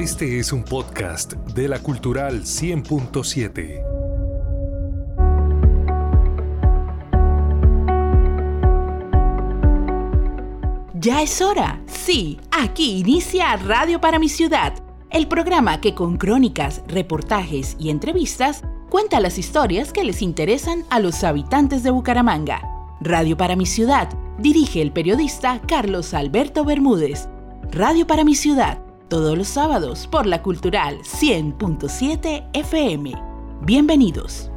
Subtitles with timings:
[0.00, 3.84] Este es un podcast de la Cultural 100.7.
[10.94, 11.82] Ya es hora.
[11.86, 14.72] Sí, aquí inicia Radio para mi ciudad,
[15.10, 20.98] el programa que con crónicas, reportajes y entrevistas cuenta las historias que les interesan a
[20.98, 22.62] los habitantes de Bucaramanga.
[23.02, 24.08] Radio para mi ciudad
[24.38, 27.28] dirige el periodista Carlos Alberto Bermúdez.
[27.70, 28.78] Radio para mi ciudad
[29.10, 33.12] todos los sábados por la Cultural 100.7 FM.
[33.62, 34.50] Bienvenidos.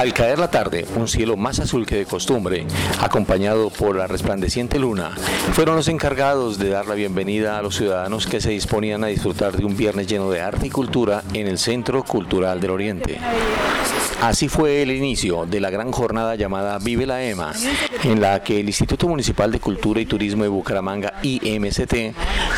[0.00, 2.64] Al caer la tarde, un cielo más azul que de costumbre,
[3.02, 5.10] acompañado por la resplandeciente luna,
[5.52, 9.54] fueron los encargados de dar la bienvenida a los ciudadanos que se disponían a disfrutar
[9.54, 13.20] de un viernes lleno de arte y cultura en el Centro Cultural del Oriente.
[14.22, 17.52] Así fue el inicio de la gran jornada llamada Vive la EMA,
[18.04, 21.94] en la que el Instituto Municipal de Cultura y Turismo de Bucaramanga, IMCT,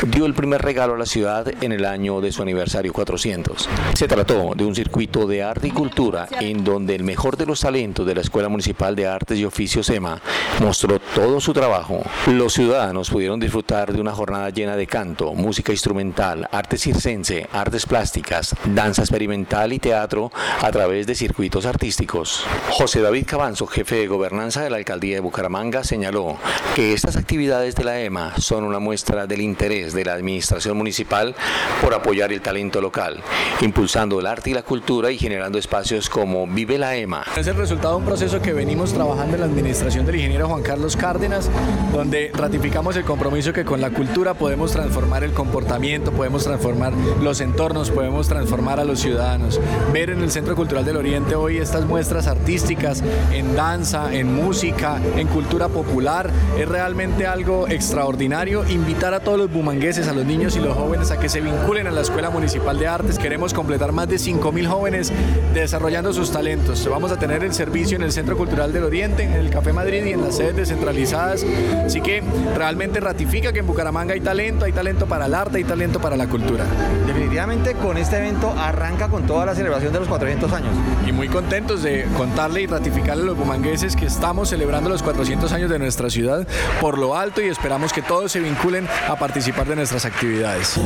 [0.09, 3.69] dio el primer regalo a la ciudad en el año de su aniversario 400.
[3.95, 7.61] Se trató de un circuito de arte y cultura en donde el mejor de los
[7.61, 10.21] talentos de la Escuela Municipal de Artes y Oficios EMA
[10.61, 12.03] mostró todo su trabajo.
[12.27, 17.87] Los ciudadanos pudieron disfrutar de una jornada llena de canto, música instrumental, arte circense, artes
[17.87, 22.45] plásticas, danza experimental y teatro a través de circuitos artísticos.
[22.71, 26.37] José David Cabanzo, jefe de gobernanza de la alcaldía de Bucaramanga, señaló
[26.75, 31.35] que estas actividades de la EMA son una muestra del interés de la administración municipal
[31.81, 33.23] por apoyar el talento local,
[33.61, 37.22] impulsando el arte y la cultura y generando espacios como Vive la EMA.
[37.37, 40.63] Es el resultado de un proceso que venimos trabajando en la administración del ingeniero Juan
[40.63, 41.49] Carlos Cárdenas,
[41.91, 46.93] donde ratificamos el compromiso que con la cultura podemos transformar el comportamiento, podemos transformar
[47.23, 49.61] los entornos, podemos transformar a los ciudadanos.
[49.95, 55.01] Ver en el Centro Cultural del Oriente hoy estas muestras artísticas en danza, en música,
[55.17, 58.69] en cultura popular, es realmente algo extraordinario.
[58.69, 61.87] Invitar a todos los bumangueses, a los niños y los jóvenes a que se vinculen
[61.87, 63.19] a la Escuela Municipal de Artes.
[63.19, 65.13] Queremos completar más de 5.000 jóvenes
[65.55, 66.87] desarrollando sus talentos.
[66.91, 70.05] Vamos a tener el servicio en el Centro Cultural del Oriente, en el Café Madrid
[70.05, 71.45] y en las sedes descentralizadas.
[71.85, 72.23] Así que
[72.57, 76.17] realmente ratifica que en Bucaramanga hay talento, hay talento para el arte, hay talento para
[76.17, 76.65] la cultura.
[77.07, 80.75] Definitivamente con este evento arranca con toda la celebración de los 400 años.
[81.15, 85.71] Muy contentos de contarle y ratificarle a los bumangueses que estamos celebrando los 400 años
[85.71, 86.47] de nuestra ciudad
[86.81, 90.79] por lo alto y esperamos que todos se vinculen a participar de nuestras actividades.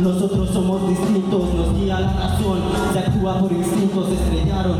[0.00, 2.60] Nosotros somos distintos, nos guía la razón,
[2.92, 4.78] se actúa por instintos, estrellaron,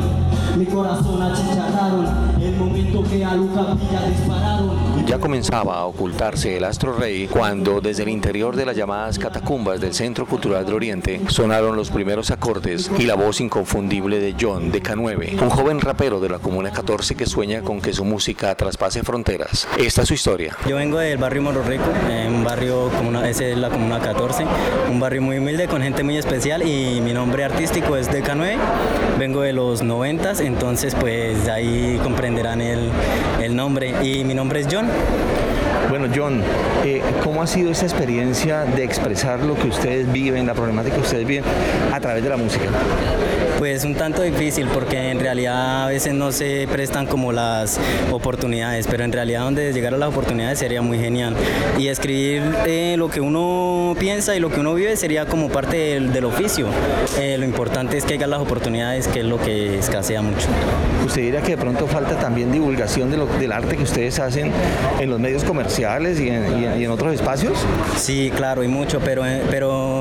[0.56, 2.06] mi corazón achicharraron,
[2.40, 4.89] el momento que a Luca Villa dispararon.
[5.10, 9.80] Ya comenzaba a ocultarse el astro rey cuando desde el interior de las llamadas catacumbas
[9.80, 14.70] del Centro Cultural del Oriente sonaron los primeros acordes y la voz inconfundible de John
[14.70, 18.54] de K9, un joven rapero de la Comuna 14 que sueña con que su música
[18.54, 19.66] traspase fronteras.
[19.76, 20.56] Esta es su historia.
[20.68, 21.86] Yo vengo del barrio Morro Rico,
[22.28, 24.46] un barrio, comuna, ese es la Comuna 14,
[24.92, 28.56] un barrio muy humilde con gente muy especial y mi nombre artístico es de K9,
[29.18, 32.92] vengo de los 90, entonces pues ahí comprenderán el,
[33.42, 34.99] el nombre y mi nombre es John.
[35.88, 36.40] Bueno, John,
[36.84, 41.02] eh, ¿cómo ha sido esa experiencia de expresar lo que ustedes viven, la problemática que
[41.02, 41.44] ustedes viven
[41.92, 42.66] a través de la música?
[43.60, 47.78] Pues un tanto difícil porque en realidad a veces no se prestan como las
[48.10, 51.34] oportunidades, pero en realidad donde llegar a las oportunidades sería muy genial.
[51.78, 55.76] Y escribir eh, lo que uno piensa y lo que uno vive sería como parte
[55.76, 56.68] del, del oficio.
[57.18, 60.46] Eh, lo importante es que haya las oportunidades, que es lo que escasea mucho.
[61.04, 64.52] ¿Usted diría que de pronto falta también divulgación de lo, del arte que ustedes hacen
[65.00, 67.58] en los medios comerciales y en, y en- y en otros espacios?
[67.98, 69.99] Sí, claro, y mucho, pero, eh, pero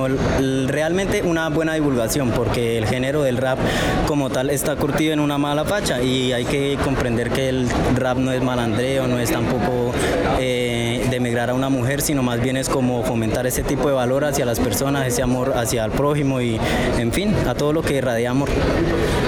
[0.67, 3.59] realmente una buena divulgación, porque el género del rap
[4.07, 8.17] como tal está curtido en una mala facha y hay que comprender que el rap
[8.17, 9.91] no es malandreo, no es tampoco
[10.39, 14.25] eh, demigrar a una mujer, sino más bien es como fomentar ese tipo de valor
[14.25, 16.59] hacia las personas, ese amor hacia el prójimo y,
[16.97, 18.49] en fin, a todo lo que irradia amor.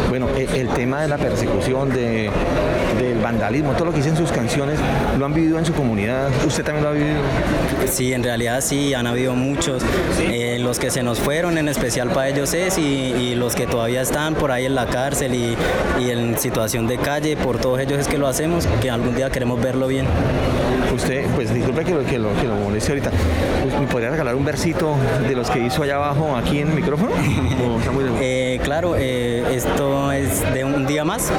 [0.10, 2.30] Bueno, e- el tema de la persecución, de,
[3.00, 4.80] del vandalismo, todo lo que dicen sus canciones,
[5.18, 6.30] ¿lo han vivido en su comunidad?
[6.45, 7.19] ¿Usted también lo ha vivido?
[7.89, 9.83] Sí, en realidad sí, han habido muchos.
[10.19, 13.68] Eh, los que se nos fueron, en especial para ellos es, y, y los que
[13.68, 15.56] todavía están por ahí en la cárcel y,
[16.00, 19.30] y en situación de calle, por todos ellos es que lo hacemos, que algún día
[19.30, 20.06] queremos verlo bien.
[20.94, 23.12] Usted, pues disculpe que lo, que lo, que lo moleste ahorita,
[23.63, 24.95] Pues, ¿me podría regalar un versito
[25.25, 27.12] de los que hizo allá abajo aquí en el micrófono?
[28.24, 31.31] Eh, claro, eh, esto es de un día más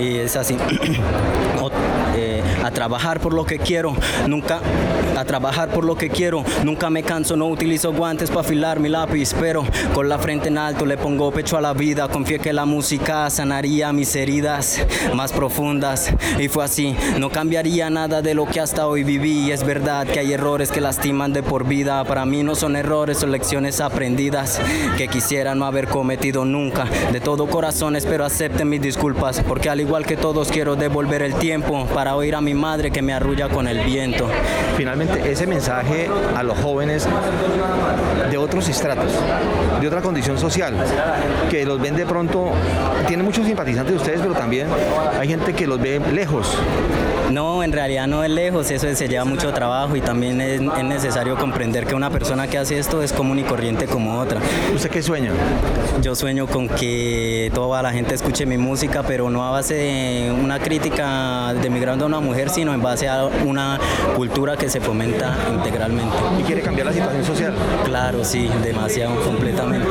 [0.00, 0.56] y es así.
[2.66, 3.94] A trabajar por lo que quiero,
[4.26, 4.60] nunca
[5.16, 8.88] a trabajar por lo que quiero, nunca me canso, no utilizo guantes para afilar mi
[8.88, 9.64] lápiz, pero
[9.94, 13.30] con la frente en alto le pongo pecho a la vida, confié que la música
[13.30, 14.84] sanaría mis heridas
[15.14, 16.12] más profundas.
[16.38, 20.18] Y fue así, no cambiaría nada de lo que hasta hoy viví, es verdad que
[20.18, 24.60] hay errores que lastiman de por vida, para mí no son errores, son lecciones aprendidas
[24.98, 29.80] que quisiera no haber cometido nunca, de todo corazón espero acepten mis disculpas, porque al
[29.80, 33.48] igual que todos quiero devolver el tiempo para oír a mi madre que me arrulla
[33.48, 34.28] con el viento.
[34.76, 37.06] Finalmente, ese mensaje a los jóvenes
[38.30, 39.12] de otros estratos,
[39.80, 40.74] de otra condición social,
[41.50, 42.50] que los ven de pronto,
[43.06, 44.66] tiene muchos simpatizantes de ustedes, pero también
[45.18, 46.58] hay gente que los ve lejos.
[47.30, 50.84] No, en realidad no es lejos, eso se lleva mucho trabajo y también es, es
[50.84, 54.40] necesario comprender que una persona que hace esto es común y corriente como otra.
[54.74, 55.32] ¿Usted qué sueña?
[56.00, 60.36] Yo sueño con que toda la gente escuche mi música, pero no a base de
[60.40, 63.78] una crítica demigrando a una mujer, sino en base a una
[64.14, 66.16] cultura que se fomenta integralmente.
[66.40, 67.54] ¿Y quiere cambiar la situación social?
[67.84, 69.88] Claro, sí, demasiado, completamente.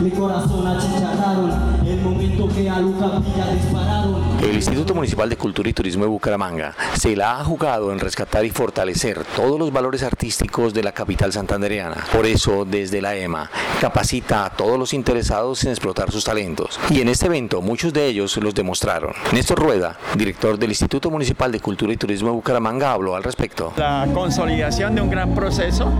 [0.00, 1.52] Mi corazón achicharraron
[1.86, 4.29] el momento que a Luca Villa dispararon.
[4.42, 8.42] El Instituto Municipal de Cultura y Turismo de Bucaramanga se la ha jugado en rescatar
[8.46, 12.06] y fortalecer todos los valores artísticos de la capital santandereana.
[12.10, 13.50] Por eso, desde la EMA,
[13.82, 16.80] capacita a todos los interesados en explotar sus talentos.
[16.88, 19.12] Y en este evento, muchos de ellos los demostraron.
[19.32, 23.74] Néstor Rueda, director del Instituto Municipal de Cultura y Turismo de Bucaramanga, habló al respecto.
[23.76, 25.92] La consolidación de un gran proceso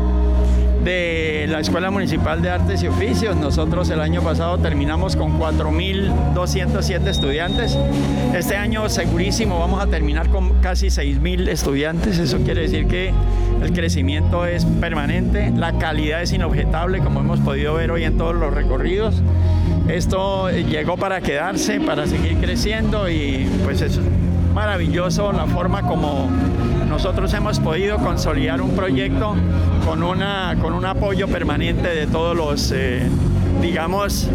[0.85, 3.37] de la Escuela Municipal de Artes y Oficios.
[3.37, 7.77] Nosotros el año pasado terminamos con 4.207 estudiantes.
[8.35, 12.19] Este año segurísimo vamos a terminar con casi 6.000 estudiantes.
[12.19, 13.13] Eso quiere decir que
[13.63, 18.35] el crecimiento es permanente, la calidad es inobjetable, como hemos podido ver hoy en todos
[18.35, 19.23] los recorridos.
[19.89, 23.99] Esto llegó para quedarse, para seguir creciendo y pues es
[24.55, 26.29] maravilloso la forma como
[26.91, 29.37] nosotros hemos podido consolidar un proyecto
[29.87, 33.09] con, una, con un apoyo permanente de todos los, eh,
[33.63, 34.29] digamos,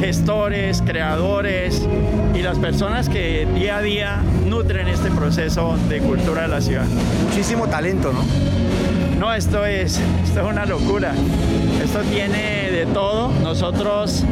[0.00, 1.86] gestores, creadores
[2.34, 6.86] y las personas que día a día nutren este proceso de cultura de la ciudad.
[7.28, 8.24] Muchísimo talento, ¿no?
[9.20, 11.12] No, esto es, esto es una locura.
[11.84, 13.30] Esto tiene de todo.
[13.42, 14.24] Nosotros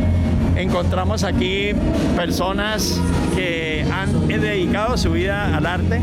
[0.57, 1.73] encontramos aquí
[2.17, 2.99] personas
[3.35, 6.01] que han dedicado su vida al arte,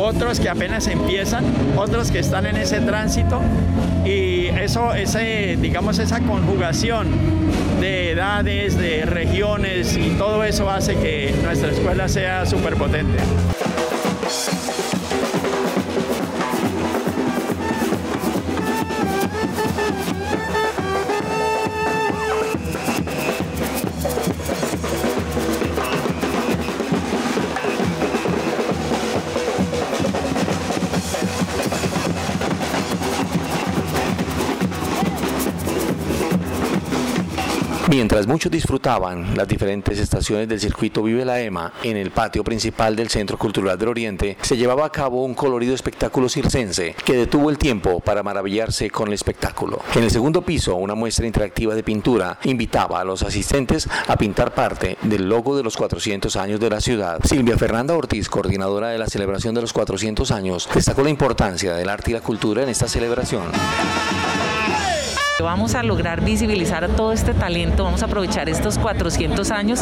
[0.00, 1.44] otros que apenas empiezan,
[1.76, 3.40] otros que están en ese tránsito
[4.04, 7.08] y eso, ese, digamos, esa conjugación
[7.80, 12.76] de edades, de regiones y todo eso hace que nuestra escuela sea súper
[38.00, 42.96] Mientras muchos disfrutaban las diferentes estaciones del circuito Vive la EMA en el patio principal
[42.96, 47.50] del Centro Cultural del Oriente, se llevaba a cabo un colorido espectáculo circense que detuvo
[47.50, 49.80] el tiempo para maravillarse con el espectáculo.
[49.94, 54.54] En el segundo piso, una muestra interactiva de pintura invitaba a los asistentes a pintar
[54.54, 57.20] parte del logo de los 400 años de la ciudad.
[57.22, 61.90] Silvia Fernanda Ortiz, coordinadora de la celebración de los 400 años, destacó la importancia del
[61.90, 63.42] arte y la cultura en esta celebración.
[65.40, 69.80] Vamos a lograr visibilizar todo este talento, vamos a aprovechar estos 400 años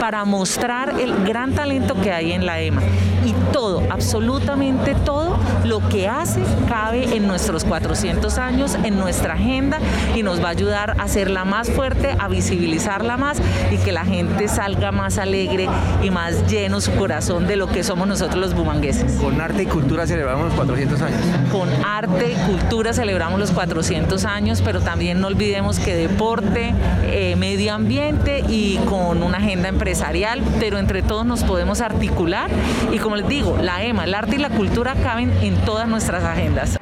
[0.00, 2.82] para mostrar el gran talento que hay en la EMA.
[3.24, 9.78] Y todo, absolutamente todo lo que hace cabe en nuestros 400 años, en nuestra agenda
[10.14, 13.38] y nos va a ayudar a hacerla más fuerte, a visibilizarla más
[13.70, 15.68] y que la gente salga más alegre
[16.02, 19.14] y más lleno su corazón de lo que somos nosotros los bumangueses.
[19.20, 21.20] Con arte y cultura celebramos los 400 años.
[21.52, 26.74] Con arte y cultura celebramos los 400 años, pero también también no olvidemos que deporte,
[27.04, 32.50] eh, medio ambiente y con una agenda empresarial, pero entre todos nos podemos articular
[32.92, 36.22] y como les digo, la EMA, el arte y la cultura caben en todas nuestras
[36.22, 36.78] agendas.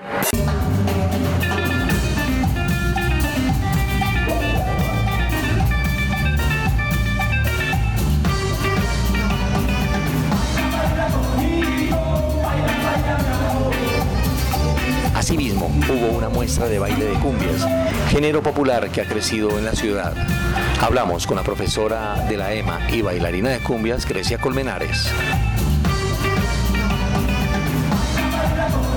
[15.89, 17.67] Hubo una muestra de baile de cumbias,
[18.09, 20.15] género popular que ha crecido en la ciudad.
[20.81, 25.09] Hablamos con la profesora de la EMA y bailarina de cumbias, Grecia Colmenares.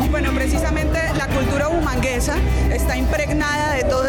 [0.10, 2.36] Bueno, precisamente la cultura humanguesa
[2.72, 4.08] está impregnada de todo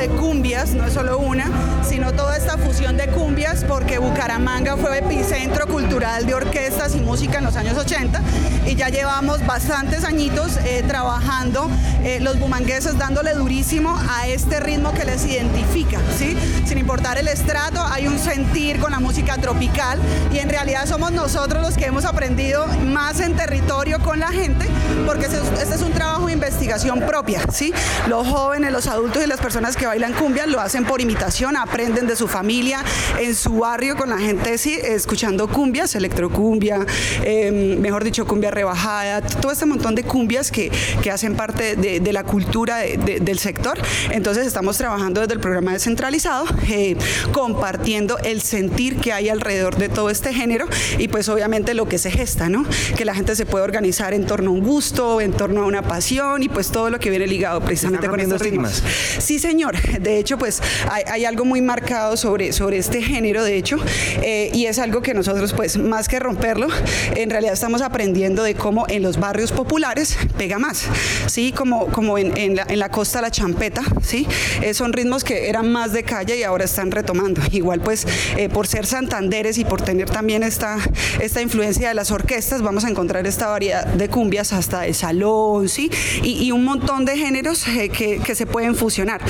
[0.00, 1.44] de cumbias, no es solo una,
[1.86, 7.36] sino toda esta fusión de cumbias, porque Bucaramanga fue epicentro cultural de orquestas y música
[7.36, 8.22] en los años 80
[8.66, 11.68] y ya llevamos bastantes añitos eh, trabajando
[12.02, 16.34] eh, los bumangueses dándole durísimo a este ritmo que les identifica, ¿sí?
[16.64, 19.98] Sin importar el estrato, hay un sentir con la música tropical
[20.32, 24.66] y en realidad somos nosotros los que hemos aprendido más en territorio con la gente,
[25.04, 27.74] porque este es un trabajo de investigación propia, ¿sí?
[28.08, 32.06] Los jóvenes, los adultos y las personas que bailan cumbia lo hacen por imitación, aprenden
[32.06, 32.84] de su familia,
[33.18, 36.86] en su barrio con la gente, sí, escuchando cumbias, electrocumbia,
[37.24, 40.70] em, mejor dicho, cumbia rebajada, todo este montón de cumbias que,
[41.02, 43.78] que hacen parte de, la cultura del sector.
[44.10, 46.96] Entonces estamos trabajando desde el programa descentralizado, eh,
[47.32, 50.66] compartiendo el sentir que hay alrededor de todo este género
[50.98, 52.64] y pues obviamente lo que se gesta, ¿no?
[52.96, 55.82] Que la gente se puede organizar en torno a un gusto, en torno a una
[55.82, 58.82] pasión y pues todo lo que viene ligado precisamente con estos ritmos.
[59.18, 59.79] Sí, señor.
[60.00, 63.76] De hecho, pues hay, algo muy marcado sobre, sobre este género, de hecho,
[64.22, 66.68] eh, y es algo que nosotros pues más que romperlo,
[67.14, 70.84] en realidad estamos aprendiendo de cómo en los barrios populares pega más,
[71.26, 71.52] ¿sí?
[71.52, 74.26] Como, como en, la, la, costa la champeta, ¿sí?
[74.62, 77.40] Eh, son ritmos que eran más de calle y ahora están retomando.
[77.52, 78.06] Igual pues
[78.36, 80.78] eh, por ser santanderes y por tener también esta,
[81.20, 85.68] esta influencia de las orquestas, vamos a encontrar esta variedad de cumbias hasta de salón,
[85.68, 85.90] ¿sí?
[86.22, 89.20] Y, un montón de géneros que, que, se pueden fusionar.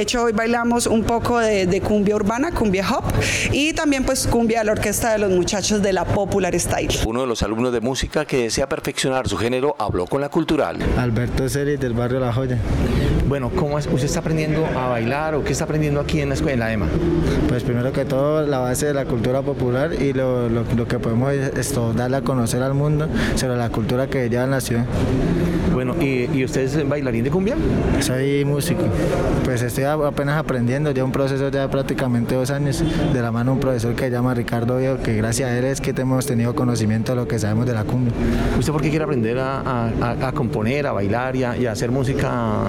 [0.00, 3.04] Hecho, hoy bailamos un poco de, de cumbia urbana, cumbia hop,
[3.52, 6.90] y también pues cumbia de la orquesta de los muchachos de la Popular Style.
[7.06, 10.78] Uno de los alumnos de música que desea perfeccionar su género habló con la cultural.
[10.96, 12.58] Alberto Seri del barrio La Joya.
[13.28, 13.86] Bueno, ¿cómo es?
[13.86, 16.86] ¿Usted está aprendiendo a bailar o qué está aprendiendo aquí en la escuela, EMA?
[17.46, 21.34] Pues primero que todo la base de la cultura popular y lo, lo, que podemos
[21.34, 24.86] es esto, darle a conocer al mundo sobre la cultura que lleva en la ciudad.
[25.74, 27.54] Bueno, ¿y, ¿y usted es bailarín de cumbia?
[28.00, 28.82] Soy músico.
[29.44, 32.82] Pues estoy apenas aprendiendo, ya un proceso de prácticamente dos años,
[33.12, 35.66] de la mano de un profesor que se llama Ricardo Vio, que gracias a él
[35.66, 38.12] es que hemos tenido conocimiento de lo que sabemos de la cumbia.
[38.58, 42.64] ¿Usted por qué quiere aprender a, componer, a bailar y a, hacer música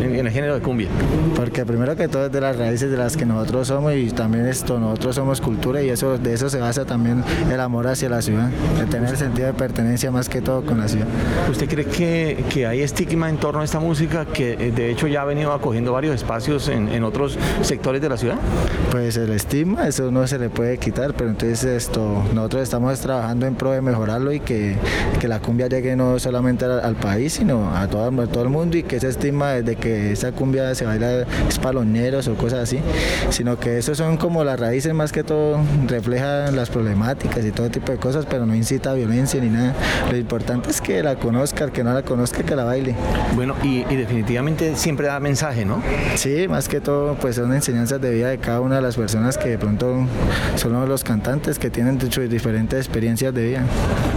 [0.00, 0.88] eh, en, el género de cumbia?
[1.34, 4.46] Porque primero que todo es de las raíces de las que nosotros somos y también
[4.46, 8.22] esto, nosotros somos cultura y eso de eso se basa también el amor hacia la
[8.22, 11.06] ciudad, de tener el sentido de pertenencia más que todo con la ciudad.
[11.50, 15.06] ¿Usted cree que, que hay estigma en torno a esta música que eh, de hecho
[15.06, 18.36] ya ha venido acogiendo varios espacios en, en otros sectores de la ciudad?
[18.90, 23.46] Pues el estigma, eso no se le puede quitar, pero entonces esto, nosotros estamos trabajando
[23.46, 24.76] en pro de mejorarlo y que,
[25.20, 28.82] que la cumbia llegue no solamente al, país, sino a todo, todo, el mundo y
[28.82, 32.78] que ese estigma de que esa cumbia se baila es o cosas así,
[33.30, 35.58] sino que eso son como las raíces más que todo,
[35.88, 39.74] reflejan las problemáticas y todo tipo de cosas, pero no incita a violencia ni nada.
[40.10, 42.94] Lo importante es que la conozca, el que no la conozca, que la baile.
[43.34, 45.82] Bueno, y, definitivamente siempre da mensaje, ¿no?
[46.14, 49.38] Sí, más que todo, pues son enseñanzas de vida de cada una de las personas
[49.38, 50.06] que de pronto
[50.54, 53.62] son los cantantes que tienen diferentes experiencias de vida.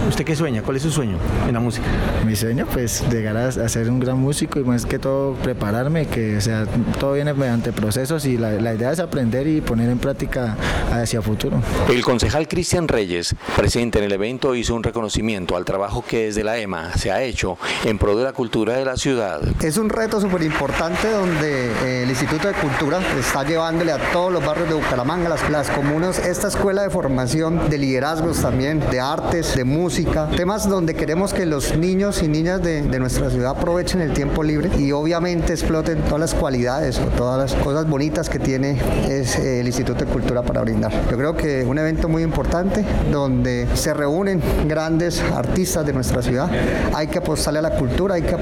[0.08, 0.62] ¿Usted qué sueña?
[0.62, 1.16] ¿Cuál es su sueño
[1.46, 1.86] en la música?
[2.26, 6.40] Mi sueño, pues, llegar a, ser un gran músico y más que todo prepararme, que
[6.40, 6.66] sea,
[6.98, 10.56] todo viene mediante procesos y la, la idea es aprender y poner en práctica
[10.92, 11.60] hacia futuro.
[11.88, 16.44] El concejal Cristian Reyes, presente en el evento, hizo un reconocimiento al trabajo que desde
[16.44, 19.40] la EMA se ha hecho en pro de la cultura de la ciudad.
[19.62, 24.32] Es un reto súper importante donde eh, el Instituto de Cultura está llevándole a todos
[24.32, 29.00] los barrios de Bucaramanga, las, las comunas, esta escuela de formación de liderazgos también, de
[29.00, 34.00] artes, de música, temas donde queremos que los niños y niñas de, nuestra ciudad aprovechen
[34.02, 38.38] el tiempo libre y obviamente exploten todas las cualidades o todas las cosas bonitas que
[38.38, 40.92] tiene es, eh, el Instituto de Cultura para brindar.
[41.10, 46.50] Yo creo que un evento muy importante donde se reúnen grandes artistas de nuestra ciudad.
[46.94, 48.34] Hay que apostarle a la cultura, hay que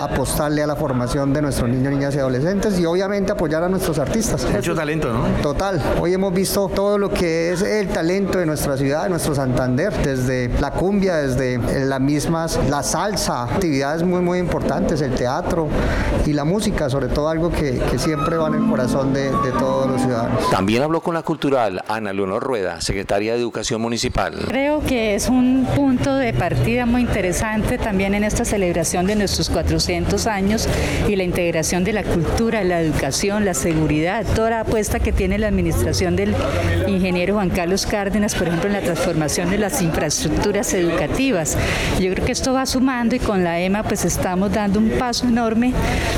[0.00, 3.98] apostarle a la formación de nuestros niños, niñas y adolescentes y obviamente apoyar a nuestros
[3.98, 4.46] artistas.
[4.52, 5.24] Mucho talento, ¿no?
[5.42, 5.80] Total.
[6.00, 9.92] Hoy hemos visto todo lo que es el talento de nuestra ciudad, de nuestro Santander,
[10.02, 15.68] desde la cumbia, desde las mismas, la salsa, actividades muy, muy importantes, el teatro
[16.26, 19.90] y la música, sobre todo algo que, siempre va en el corazón de, de todos
[19.90, 20.50] los ciudadanos.
[20.50, 24.34] También habló con la cultural Ana Leonor Rueda, secretaria de Educación Municipal.
[24.46, 29.48] Creo que es un punto de partida muy interesante también en esta celebración de nuestros
[29.50, 30.68] 400 años
[31.08, 35.38] y la integración de la cultura, la educación, la seguridad, toda la apuesta que tiene
[35.38, 36.34] la administración del
[36.86, 41.56] ingeniero Juan Carlos Cárdenas, por ejemplo, en la transformación de las infraestructuras educativas.
[42.00, 45.26] Yo creo que esto va sumando y con la EMA pues estamos dando un paso
[45.26, 45.72] enorme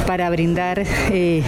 [0.06, 1.42] para brindar eh,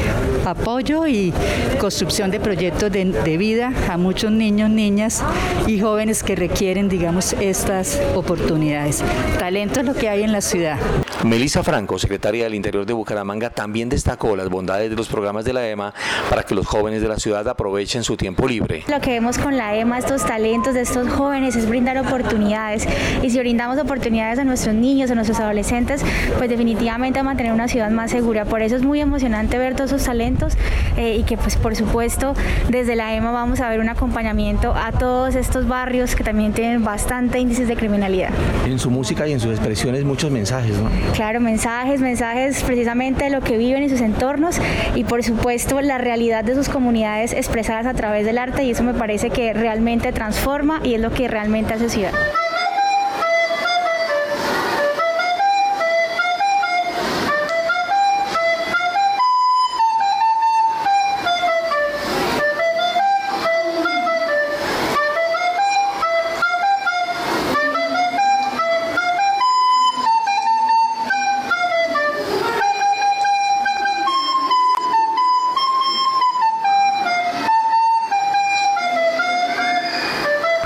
[0.45, 1.33] apoyo y
[1.78, 5.23] construcción de proyectos de, de vida a muchos niños, niñas
[5.66, 9.02] y jóvenes que requieren, digamos, estas oportunidades.
[9.38, 10.78] Talento es lo que hay en la ciudad.
[11.25, 15.52] Melissa Franco, secretaria del Interior de Bucaramanga, también destacó las bondades de los programas de
[15.52, 15.92] la EMA
[16.30, 18.85] para que los jóvenes de la ciudad aprovechen su tiempo libre.
[18.88, 22.87] Lo que vemos con la EMA, estos talentos de estos jóvenes, es brindar oportunidades.
[23.23, 26.02] Y si brindamos oportunidades a nuestros niños, a nuestros adolescentes,
[26.38, 28.39] pues definitivamente a mantener una ciudad más segura.
[28.44, 30.56] Por eso es muy emocionante ver todos esos talentos
[30.97, 32.35] eh, y que pues por supuesto
[32.68, 36.85] desde la EMA vamos a ver un acompañamiento a todos estos barrios que también tienen
[36.85, 38.30] bastante índices de criminalidad.
[38.66, 40.90] En su música y en sus expresiones muchos mensajes, ¿no?
[41.14, 44.56] Claro, mensajes, mensajes precisamente de lo que viven en sus entornos
[44.94, 48.82] y por supuesto la realidad de sus comunidades expresadas a través del arte y eso
[48.82, 52.12] me parece que realmente transforma y es lo que realmente hace ciudad.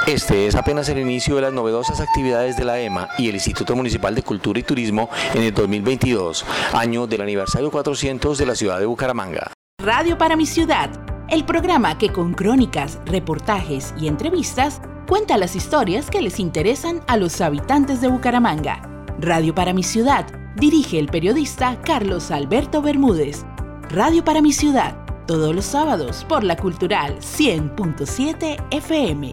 [0.06, 3.74] Este es apenas el inicio de las novedosas actividades de la EMA y el Instituto
[3.74, 6.44] Municipal de Cultura y Turismo en el 2022,
[6.74, 9.54] año del aniversario 400 de la ciudad de Bucaramanga.
[9.82, 10.90] Radio para mi ciudad,
[11.30, 17.16] el programa que con crónicas, reportajes y entrevistas cuenta las historias que les interesan a
[17.16, 19.06] los habitantes de Bucaramanga.
[19.18, 23.46] Radio para mi ciudad, dirige el periodista Carlos Alberto Bermúdez.
[23.88, 29.32] Radio para mi ciudad, todos los sábados por la Cultural 100.7 FM.